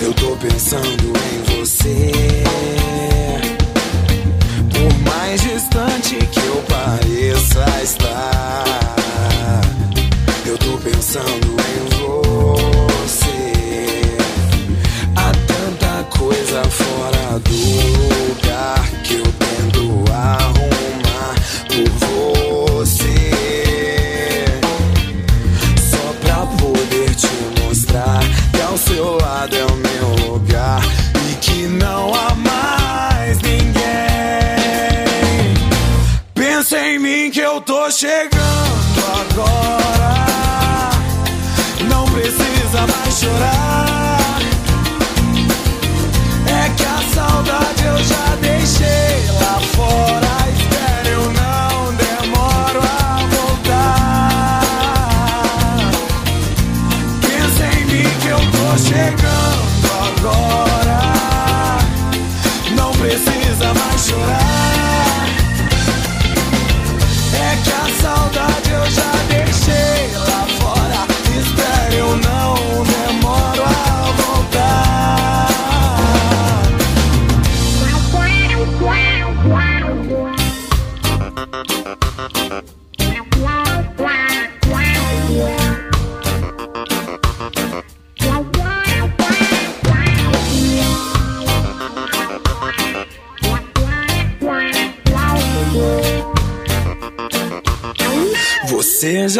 eu 0.00 0.14
tô 0.14 0.36
pensando 0.36 1.12
em 1.12 1.58
você. 1.58 2.12
Por 4.72 4.98
mais 5.00 5.40
distante 5.40 6.18
que 6.18 6.38
eu 6.38 6.62
pareça 6.68 7.64
estar, 7.82 9.60
eu 10.46 10.56
tô 10.56 10.78
pensando 10.78 11.49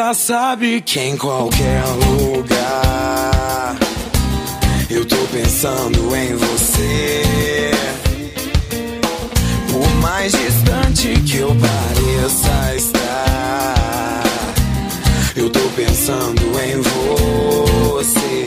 já 0.00 0.14
sabe 0.14 0.80
que 0.80 0.98
em 0.98 1.14
qualquer 1.14 1.84
lugar 2.08 3.76
eu 4.88 5.04
tô 5.04 5.16
pensando 5.30 6.16
em 6.16 6.34
você. 6.36 7.70
Por 9.70 9.86
mais 9.96 10.32
distante 10.32 11.20
que 11.20 11.36
eu 11.36 11.54
pareça 11.54 12.76
estar, 12.76 14.22
eu 15.36 15.50
tô 15.50 15.68
pensando 15.76 16.40
em 16.64 16.80
você. 17.90 18.46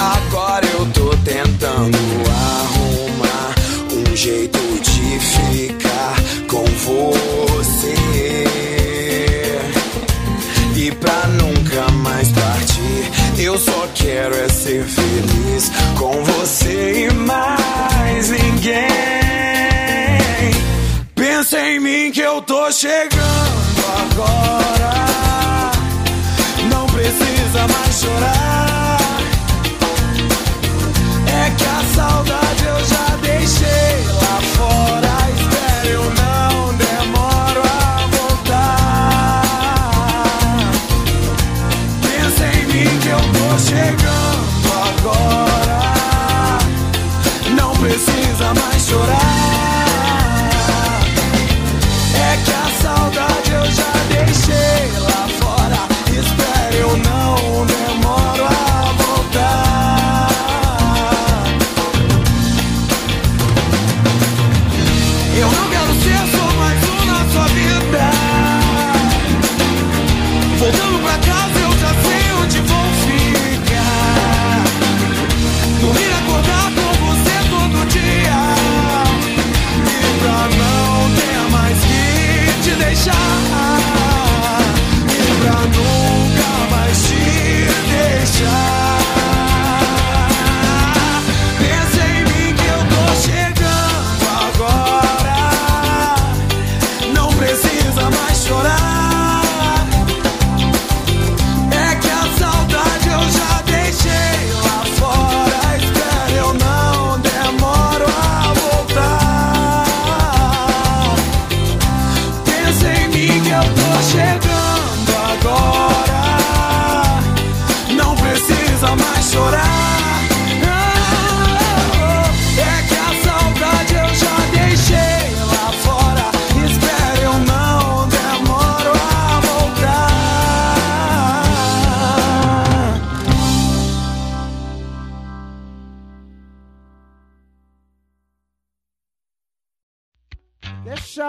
Agora 0.00 0.66
eu 0.66 0.84
tô 0.86 1.16
tentando 1.18 1.96
pra 11.00 11.26
nunca 11.28 11.90
mais 11.92 12.28
partir, 12.32 13.42
eu 13.42 13.58
só 13.58 13.88
quero 13.94 14.34
é 14.34 14.48
ser 14.48 14.84
feliz 14.84 15.70
com 15.98 16.22
você 16.24 17.08
e 17.08 17.14
mais 17.14 18.30
ninguém. 18.30 18.86
Pensa 21.14 21.60
em 21.60 21.80
mim 21.80 22.10
que 22.12 22.20
eu 22.20 22.40
tô 22.42 22.70
chegando 22.70 23.80
agora. 24.02 25.70
Não 26.70 26.86
precisa 26.86 27.66
mais 27.68 28.00
chorar. 28.00 28.98
É 31.26 31.50
que 31.50 31.64
a 31.64 31.94
saudade 31.94 32.65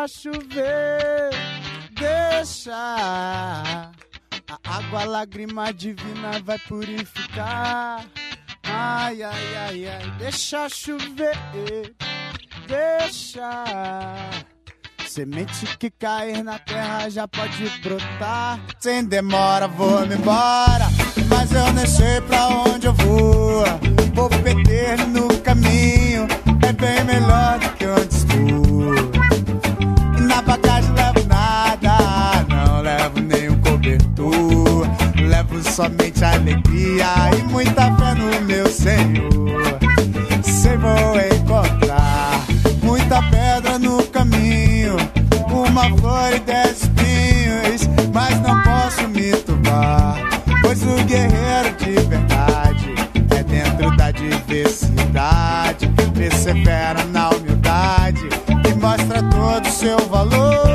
chover, 0.07 1.29
deixa. 1.91 2.73
A 2.73 3.91
água, 4.63 5.01
a 5.01 5.05
lágrima 5.05 5.73
divina 5.73 6.39
vai 6.43 6.57
purificar. 6.59 8.05
Ai, 8.63 9.21
ai, 9.23 9.55
ai, 9.55 9.87
ai, 9.87 10.11
deixa 10.17 10.69
chover, 10.69 11.37
deixa. 12.67 13.65
Semente 15.07 15.65
que 15.77 15.89
cair 15.89 16.43
na 16.43 16.59
terra 16.59 17.09
já 17.09 17.27
pode 17.27 17.69
brotar. 17.81 18.59
Sem 18.79 19.03
demora, 19.03 19.67
vou-me 19.67 20.15
embora. 20.15 20.87
Mas 21.27 21.51
eu 21.51 21.73
nem 21.73 21.87
sei 21.87 22.21
pra 22.21 22.47
onde 22.47 22.87
eu 22.87 22.93
vou. 22.93 23.63
Vou 24.13 24.29
perder 24.29 24.97
no 25.07 25.27
caminho. 25.41 26.27
É 26.67 26.73
bem 26.73 27.03
melhor 27.03 27.59
do 27.59 27.69
que 27.71 27.85
antes. 27.85 28.23
Vou. 28.25 29.16
somente 35.63 36.23
alegria 36.23 37.05
e 37.37 37.43
muita 37.51 37.95
fé 37.95 38.13
no 38.15 38.41
meu 38.45 38.67
Senhor. 38.67 39.79
Sei 40.43 40.77
vou 40.77 41.17
encontrar 41.19 42.45
muita 42.81 43.21
pedra 43.23 43.77
no 43.79 44.03
caminho, 44.07 44.95
uma 45.51 45.89
flor 45.97 46.33
e 46.35 46.39
dez 46.39 46.81
espinhos, 46.83 47.89
mas 48.13 48.39
não 48.41 48.61
posso 48.63 49.07
me 49.09 49.31
turbar, 49.37 50.17
pois 50.61 50.81
o 50.83 50.95
guerreiro 51.05 51.75
de 51.77 51.91
verdade 52.07 52.95
é 53.37 53.43
dentro 53.43 53.95
da 53.97 54.11
diversidade, 54.11 55.87
persevera 56.15 57.03
na 57.05 57.29
humildade 57.29 58.27
e 58.67 58.73
mostra 58.75 59.21
todo 59.23 59.65
o 59.65 59.71
seu 59.71 59.99
valor. 60.07 60.66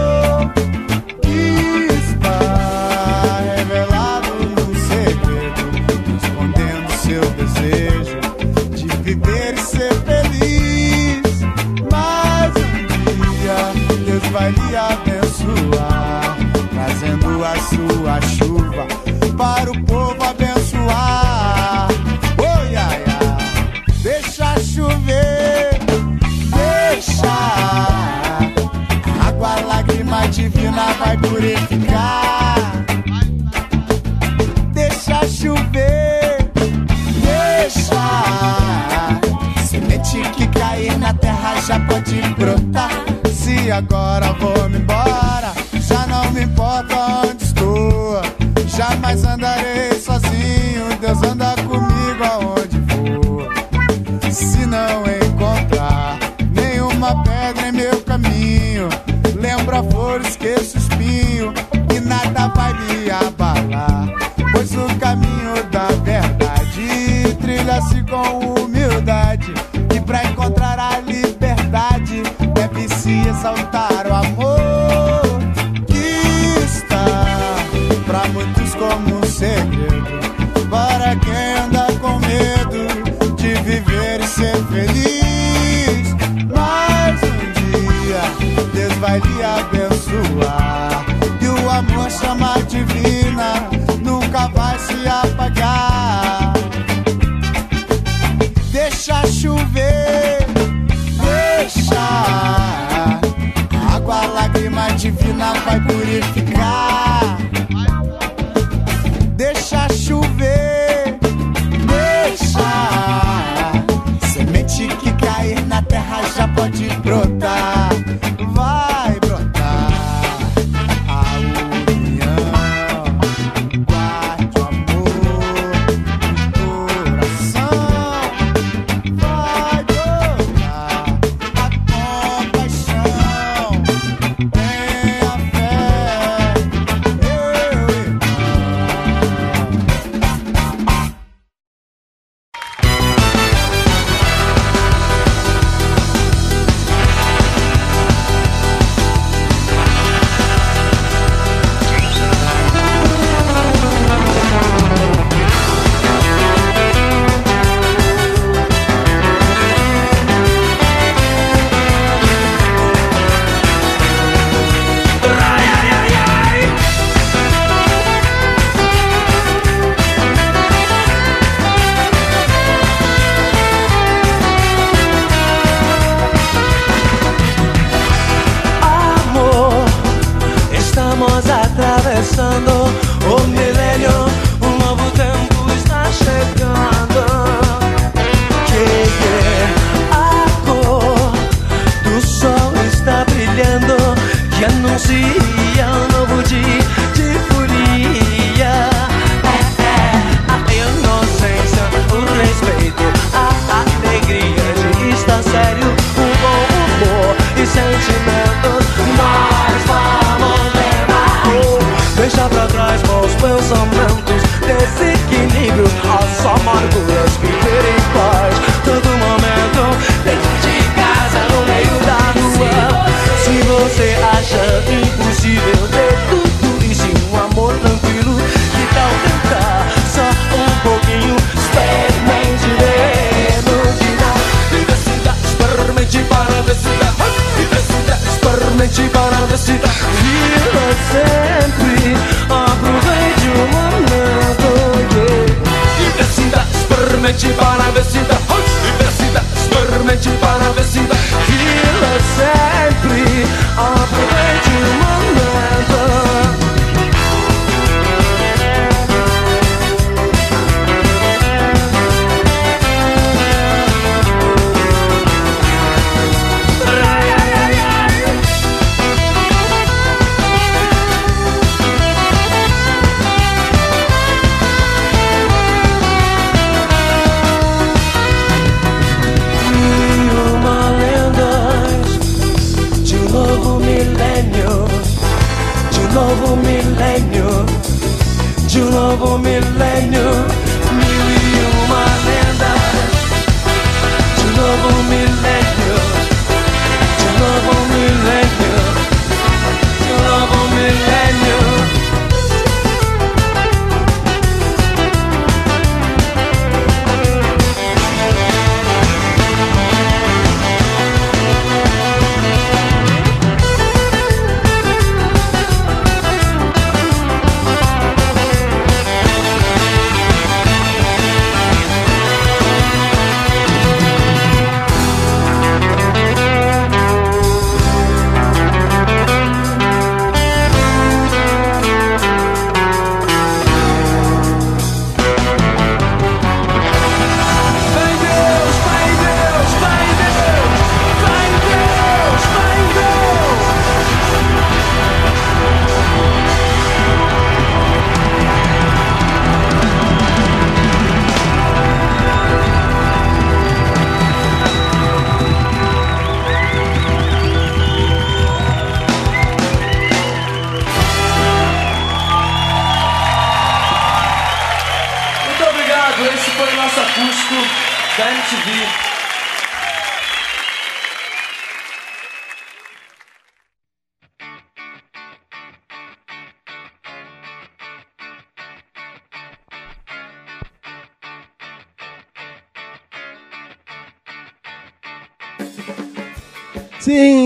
de 42.12 42.34
brotar. 42.34 42.90
Se 43.32 43.70
agora 43.70 44.32
vou 44.32 44.68
me 44.68 44.76
embora. 44.76 45.11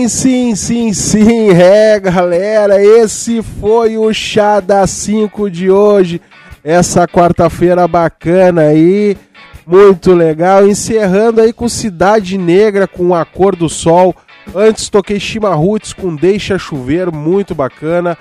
Sim, 0.07 0.55
sim, 0.55 0.55
sim, 0.55 0.93
sim, 0.93 1.49
é 1.49 1.99
galera, 1.99 2.81
esse 2.81 3.43
foi 3.43 3.97
o 3.97 4.13
Chá 4.13 4.61
das 4.61 4.89
5 4.91 5.49
de 5.51 5.69
hoje, 5.69 6.21
essa 6.63 7.05
quarta-feira 7.05 7.85
bacana 7.89 8.61
aí, 8.61 9.17
muito 9.65 10.13
legal, 10.13 10.65
encerrando 10.65 11.41
aí 11.41 11.51
com 11.51 11.67
Cidade 11.67 12.37
Negra, 12.37 12.87
com 12.87 13.13
A 13.13 13.25
Cor 13.25 13.53
do 13.53 13.67
Sol, 13.67 14.15
antes 14.55 14.87
toquei 14.87 15.19
Chimarruts 15.19 15.91
com 15.91 16.15
Deixa 16.15 16.57
Chover, 16.57 17.11
muito 17.11 17.53
bacana, 17.53 18.17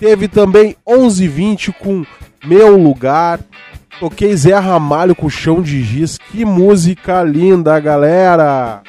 teve 0.00 0.28
também 0.28 0.74
1120 0.88 1.70
com 1.72 2.02
Meu 2.46 2.78
Lugar, 2.78 3.40
toquei 4.00 4.34
Zé 4.34 4.54
Ramalho 4.54 5.14
com 5.14 5.28
Chão 5.28 5.60
de 5.60 5.82
Giz, 5.82 6.16
que 6.16 6.46
música 6.46 7.22
linda, 7.22 7.78
galera! 7.78 8.80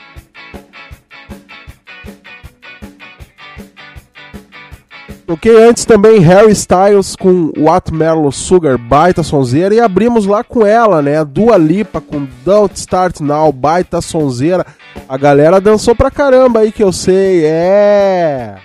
Toquei 5.28 5.62
antes 5.62 5.84
também 5.84 6.22
Harry 6.22 6.54
Styles 6.54 7.14
com 7.14 7.52
Watermelon 7.58 8.32
Sugar, 8.32 8.78
baita 8.78 9.22
sonzeira, 9.24 9.76
e 9.76 9.80
abrimos 9.82 10.26
lá 10.26 10.42
com 10.42 10.66
ela, 10.66 11.02
né? 11.02 11.26
Dua 11.26 11.58
Lipa 11.58 12.00
com 12.00 12.26
Don't 12.46 12.74
Start 12.80 13.20
Now, 13.20 13.52
baita 13.52 14.00
sonzeira. 14.00 14.66
A 15.08 15.18
galera 15.18 15.60
dançou 15.60 15.94
pra 15.94 16.10
caramba 16.10 16.62
aí 16.62 16.72
que 16.72 16.82
eu 16.82 16.94
sei, 16.94 17.44
é. 17.44 18.56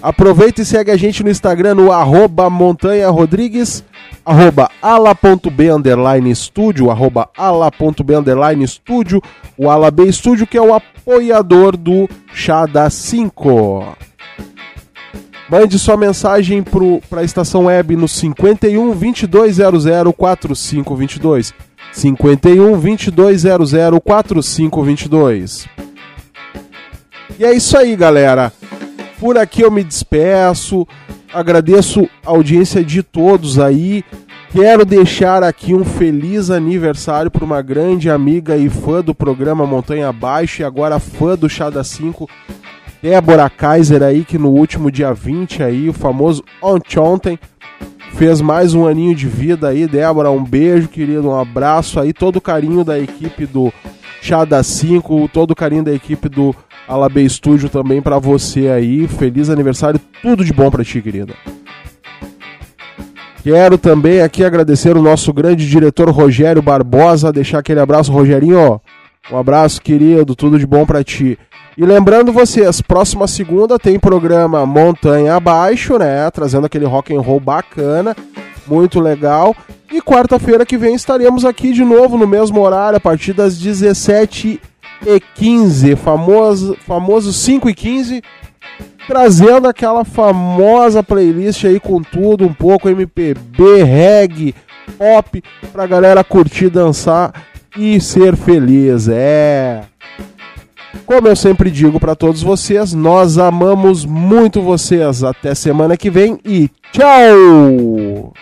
Aproveita 0.00 0.62
e 0.62 0.64
segue 0.64 0.90
a 0.90 0.96
gente 0.96 1.22
no 1.22 1.28
Instagram 1.28 1.74
no 1.74 1.92
arroba 1.92 2.48
Montanha 2.48 3.10
Rodrigues, 3.10 3.84
arroba 4.24 4.70
ala.b 4.80 5.70
underline 5.70 6.30
estúdio, 6.30 6.90
arroba 6.90 7.28
ala.b 7.36 8.14
underline 8.14 8.64
estúdio, 8.64 9.20
o 9.58 9.68
Ala 9.68 9.90
B 9.90 10.04
Estúdio 10.04 10.46
que 10.46 10.56
é 10.56 10.62
o 10.62 10.72
apoiador 10.72 11.76
do 11.76 12.08
Chá 12.32 12.64
da 12.64 12.88
5. 12.88 14.07
Mande 15.48 15.78
sua 15.78 15.96
mensagem 15.96 16.62
para 16.62 17.20
a 17.20 17.24
estação 17.24 17.64
web 17.64 17.96
no 17.96 18.06
51 18.06 18.94
2200 19.26 20.14
4522. 20.14 21.54
51 21.90 22.78
2200 22.78 23.72
4522. 24.04 25.68
E 27.38 27.44
é 27.44 27.52
isso 27.52 27.78
aí, 27.78 27.96
galera. 27.96 28.52
Por 29.18 29.38
aqui 29.38 29.62
eu 29.62 29.70
me 29.70 29.82
despeço. 29.82 30.86
Agradeço 31.32 32.08
a 32.24 32.30
audiência 32.30 32.84
de 32.84 33.02
todos 33.02 33.58
aí. 33.58 34.04
Quero 34.50 34.84
deixar 34.84 35.42
aqui 35.42 35.74
um 35.74 35.84
feliz 35.84 36.50
aniversário 36.50 37.30
para 37.30 37.44
uma 37.44 37.60
grande 37.60 38.10
amiga 38.10 38.56
e 38.56 38.68
fã 38.68 39.02
do 39.02 39.14
programa 39.14 39.66
Montanha 39.66 40.08
Abaixo 40.08 40.62
e 40.62 40.64
agora 40.64 40.98
fã 40.98 41.36
do 41.36 41.48
Chá 41.48 41.68
da 41.68 41.84
5, 41.84 42.28
Débora 43.02 43.48
Kaiser 43.48 44.02
aí, 44.02 44.24
que 44.24 44.36
no 44.36 44.50
último 44.50 44.90
dia 44.90 45.12
20 45.12 45.62
aí, 45.62 45.88
o 45.88 45.92
famoso 45.92 46.42
ontem, 46.60 47.38
fez 48.14 48.40
mais 48.40 48.74
um 48.74 48.86
aninho 48.86 49.14
de 49.14 49.28
vida 49.28 49.68
aí. 49.68 49.86
Débora, 49.86 50.30
um 50.30 50.42
beijo, 50.42 50.88
querido, 50.88 51.28
um 51.28 51.38
abraço 51.38 52.00
aí, 52.00 52.12
todo 52.12 52.36
o 52.36 52.40
carinho 52.40 52.84
da 52.84 52.98
equipe 52.98 53.46
do 53.46 53.72
Chá 54.20 54.44
da 54.44 54.64
5, 54.64 55.30
todo 55.32 55.52
o 55.52 55.54
carinho 55.54 55.84
da 55.84 55.92
equipe 55.92 56.28
do 56.28 56.54
Alabê 56.88 57.28
Studio 57.28 57.68
também 57.68 58.02
pra 58.02 58.18
você 58.18 58.68
aí. 58.68 59.06
Feliz 59.06 59.48
aniversário, 59.48 60.00
tudo 60.20 60.44
de 60.44 60.52
bom 60.52 60.68
pra 60.68 60.82
ti, 60.82 61.00
querida. 61.00 61.34
Quero 63.44 63.78
também 63.78 64.20
aqui 64.20 64.44
agradecer 64.44 64.96
o 64.96 65.02
nosso 65.02 65.32
grande 65.32 65.68
diretor 65.68 66.10
Rogério 66.10 66.60
Barbosa, 66.60 67.32
deixar 67.32 67.60
aquele 67.60 67.78
abraço, 67.78 68.12
Rogerinho, 68.12 68.58
ó. 68.58 68.80
Um 69.30 69.36
abraço, 69.36 69.80
querido, 69.80 70.34
tudo 70.34 70.58
de 70.58 70.66
bom 70.66 70.84
pra 70.84 71.04
ti. 71.04 71.38
E 71.78 71.86
lembrando 71.86 72.32
vocês, 72.32 72.80
próxima 72.80 73.28
segunda 73.28 73.78
tem 73.78 74.00
programa 74.00 74.66
Montanha 74.66 75.36
Abaixo, 75.36 75.96
né? 75.96 76.28
Trazendo 76.28 76.66
aquele 76.66 76.84
rock 76.84 77.14
and 77.14 77.20
roll 77.20 77.38
bacana, 77.38 78.16
muito 78.66 78.98
legal. 78.98 79.54
E 79.92 80.02
quarta-feira 80.02 80.66
que 80.66 80.76
vem 80.76 80.96
estaremos 80.96 81.44
aqui 81.44 81.72
de 81.72 81.84
novo 81.84 82.18
no 82.18 82.26
mesmo 82.26 82.60
horário, 82.60 82.96
a 82.96 83.00
partir 83.00 83.32
das 83.32 83.56
17h15, 83.62 85.94
famoso, 85.94 86.76
famoso 86.84 87.30
5h15, 87.30 88.24
trazendo 89.06 89.68
aquela 89.68 90.04
famosa 90.04 91.00
playlist 91.00 91.64
aí 91.64 91.78
com 91.78 92.02
tudo, 92.02 92.44
um 92.44 92.52
pouco 92.52 92.88
MPB, 92.88 93.84
reggae, 93.84 94.52
pop, 94.98 95.40
pra 95.72 95.86
galera 95.86 96.24
curtir, 96.24 96.70
dançar 96.70 97.32
e 97.76 98.00
ser 98.00 98.34
feliz. 98.34 99.08
É. 99.08 99.82
Como 101.06 101.28
eu 101.28 101.36
sempre 101.36 101.70
digo 101.70 101.98
para 101.98 102.14
todos 102.14 102.42
vocês, 102.42 102.92
nós 102.92 103.38
amamos 103.38 104.04
muito 104.04 104.62
vocês. 104.62 105.22
Até 105.22 105.54
semana 105.54 105.96
que 105.96 106.10
vem 106.10 106.38
e 106.44 106.70
tchau! 106.92 108.32